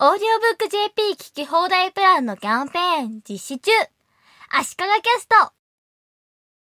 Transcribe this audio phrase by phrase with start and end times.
[0.00, 3.72] オーディオブック JP 聞き放題プランのキャンペーン実施中
[4.48, 5.52] 足利キャスト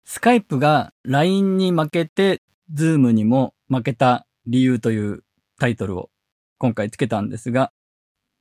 [0.07, 2.41] スカイプが LINE に負けて、
[2.73, 5.23] ズームにも負けた理由という
[5.61, 6.09] タイトルを
[6.57, 7.73] 今回つけたんですが、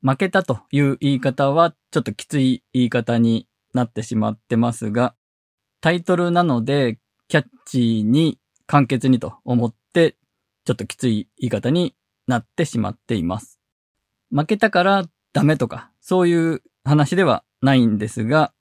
[0.02, 5.14] 負けたという言い方はちょっときつい言い方になってしまってますが、
[5.82, 10.16] タイトルなのでキャッチーに簡潔にと思って、
[10.64, 13.60] ちょっときつい言い方になってしまっています。
[14.32, 18.54] 負けたからダメとか、そういう話ではないんですが、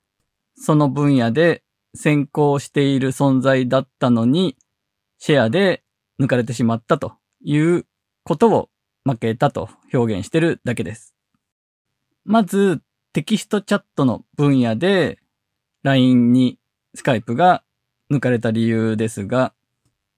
[0.57, 1.63] その分野で
[1.95, 4.57] 先行している存在だったのに、
[5.19, 5.83] シェアで
[6.21, 7.87] 抜かれてしまったという
[8.25, 8.71] ことを
[9.05, 11.15] 負けたと表現してるだけです。
[12.25, 15.21] まず、テキストチャットの分野で
[15.85, 16.59] LINE に
[16.95, 17.63] スカイプが
[18.11, 19.55] 抜かれた理由ですが、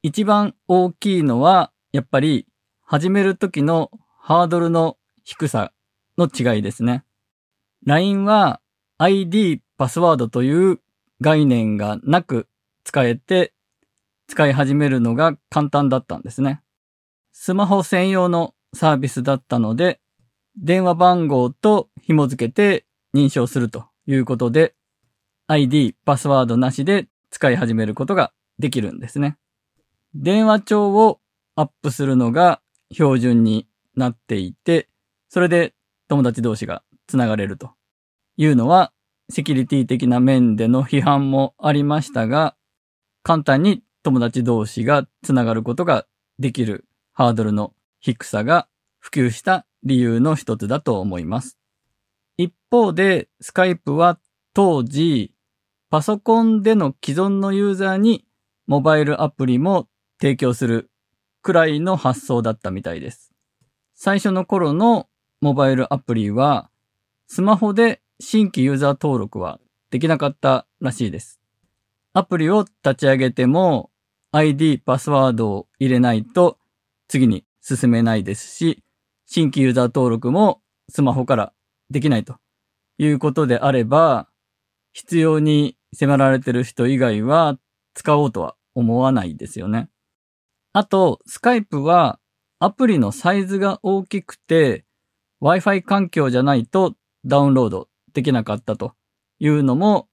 [0.02, 2.46] 一番大きいのは、やっぱり
[2.82, 4.96] 始める時のハードルの
[5.28, 5.72] 低さ
[6.16, 7.04] の違いですね。
[7.84, 8.60] LINE は
[8.98, 10.80] ID、パスワードという
[11.20, 12.46] 概念がなく
[12.84, 13.52] 使えて、
[14.28, 16.62] 使い始めるのが簡単だったんですね。
[17.32, 20.00] スマホ専用のサービスだったので、
[20.56, 24.76] 電話番号と紐付けて認証するということで、
[25.48, 29.36] ID、パスワードなしで使い始めることができるんですね。
[30.14, 31.18] 電話帳を
[31.56, 32.60] アップするのが
[32.92, 34.88] 標準になっていて、
[35.28, 35.74] それで
[36.08, 37.72] 友達同士がつながれると
[38.36, 38.92] いうのは、
[39.28, 42.56] セキュリティ的な面での批判もありましたが、
[43.22, 46.06] 簡単に友達同士がつながることが
[46.38, 48.68] できるハードルの低さが
[48.98, 51.58] 普及した理由の一つだと思います。
[52.36, 54.20] 一方で、スカイプは
[54.54, 55.32] 当時、
[55.90, 58.24] パソコンでの既存のユーザーに
[58.66, 59.88] モバイルアプリも
[60.20, 60.90] 提供する
[61.42, 63.32] くらいの発想だったみたいです。
[63.94, 65.08] 最初の頃の
[65.46, 66.70] モバイルアプリは、
[67.28, 71.40] スマホで新規ユーザー登録はできなかったらしいです。
[72.14, 73.90] アプリを立ち上げても
[74.32, 76.58] ID、パスワードを入れないと
[77.06, 78.82] 次に進めないですし、
[79.24, 81.52] 新規ユーザー登録もスマホから
[81.90, 82.38] できないと
[82.98, 84.28] いうことであれば、
[84.92, 87.56] 必要に迫られてる人以外は
[87.94, 89.90] 使おうとは思わないですよね。
[90.72, 92.18] あと、スカイプは
[92.58, 94.85] アプリのサイズが大きくて
[95.42, 98.92] Wi-Fi 環境じゃないとダウンロードできなかったと
[99.38, 100.08] いうのも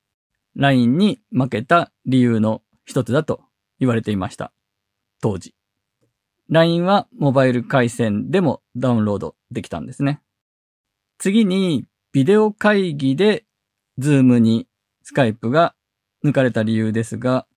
[0.55, 3.41] LINE に負けた理由の一つだと
[3.79, 4.51] 言われていました。
[5.21, 5.55] 当時。
[6.49, 10.21] LINE はモバイル回線でもダウンロードできたんですね。
[11.17, 13.45] 次にビデオ会議で
[13.99, 14.67] Zoom に
[15.03, 15.73] スカイプが
[16.23, 17.47] 抜かれた理由ですが、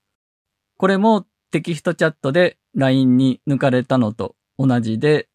[0.76, 5.28] これもテキストチャットで LINE に抜かれたのと同じで、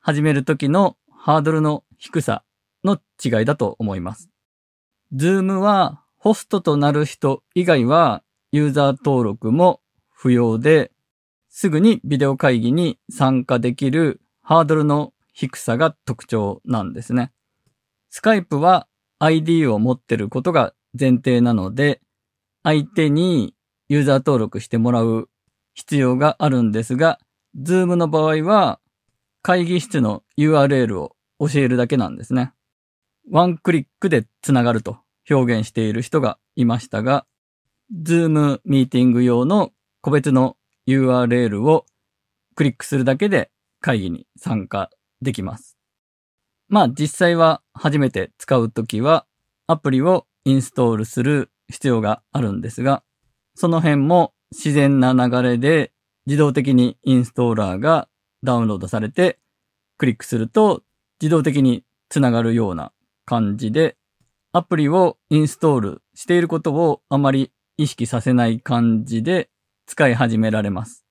[0.00, 2.44] 始める時のハードルの低さ
[2.84, 4.30] の違いだと思います。
[5.12, 8.22] Zoom はホストとなる人以外は
[8.52, 10.92] ユーザー登録も不要で、
[11.48, 17.32] すぐにビデオ会議に参加できるハードルの低さが特徴なんですね。
[18.08, 18.86] スカイプは
[19.18, 22.00] ID を持ってることが前提なので、
[22.62, 23.52] 相手に
[23.88, 25.28] ユーザー登録してもらう
[25.74, 27.18] 必要があるんですが、
[27.60, 28.78] Zoom の場合は
[29.42, 32.52] 会議室の URL を教えるだけなんですね。
[33.30, 34.98] ワンクリックでつながると
[35.28, 37.26] 表現している人がいましたが、
[37.94, 41.86] Zoom ミーティング用の個別の URL を
[42.54, 45.76] クリックするだけで会議に参加できます。
[46.68, 49.26] まあ実際は初めて使うときは
[49.66, 53.02] アプリをインストールする必要があるんですが、
[53.54, 55.92] その辺も自然な流れで
[56.26, 58.08] 自動的にインストーラーが
[58.42, 59.38] ダウンロードされて
[59.98, 60.82] クリックすると
[61.20, 62.92] 自動的につながるような
[63.24, 63.96] 感じで
[64.52, 69.50] アプリをインストールしていることをあまり意識させない感じで
[69.86, 71.04] 使い始められます。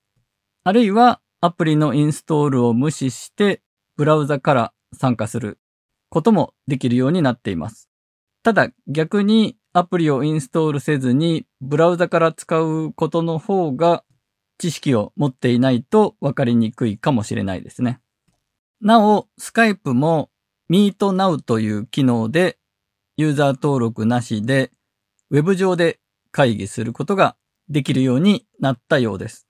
[0.64, 3.62] あるいはアプリのインストールを無視して
[3.96, 5.58] ブラウザから参加する
[6.08, 7.88] こともできるようになっています。
[8.42, 14.04] ただ逆にアプリをインストールせずにブラウザから使うことの方が
[14.58, 18.00] 知識を持っていないと分かりにくいかもしれないですね。
[18.80, 20.30] なお、スカイプも
[20.70, 22.58] Meet Now という機能で
[23.16, 24.70] ユーザー登録なしで
[25.30, 25.98] ウェブ上で
[26.30, 27.36] 会議することが
[27.68, 29.46] できるようになったようです。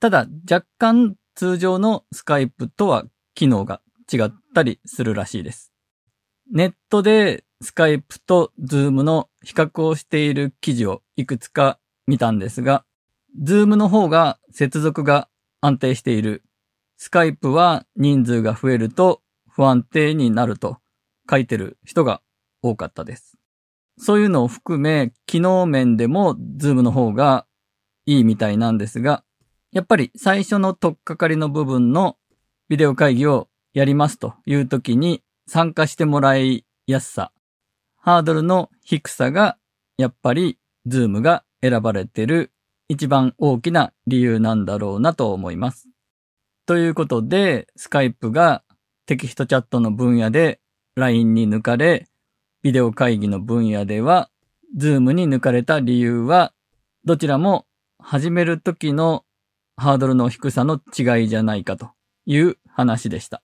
[0.00, 3.04] ただ若干通常のスカイプとは
[3.34, 3.80] 機能が
[4.12, 5.72] 違ったりするらしいです。
[6.50, 12.84] ネットでスカイプとズームの比較をしている記事をいくつか見たんですが、
[13.40, 15.28] ズームの方が接続が
[15.60, 16.42] 安定している。
[17.04, 20.78] スカイプは人数が増えると不安定になると
[21.28, 22.22] 書いてる人が
[22.62, 23.36] 多かったです。
[23.98, 27.44] そういうのを含め、機能面でも Zoom の方が
[28.06, 29.24] いいみたいなんですが、
[29.72, 32.18] やっぱり最初の取っかかりの部分の
[32.68, 37.32] ビデオ会議をやりますという時に参加してもらいやすさ、
[37.96, 39.58] ハードルの低さが
[39.98, 40.56] やっぱり
[40.86, 42.52] Zoom が選ばれてる
[42.86, 45.91] 一番大きな理由なんだろうなと思います。
[46.64, 48.62] ということで、スカイプが
[49.06, 50.60] テキストチャットの分野で
[50.94, 52.06] LINE に抜かれ、
[52.62, 54.30] ビデオ会議の分野では
[54.78, 56.52] Zoom に抜かれた理由は、
[57.04, 57.66] どちらも
[57.98, 59.24] 始めるときの
[59.76, 61.90] ハードルの低さの違いじゃないかと
[62.26, 63.42] いう話でした。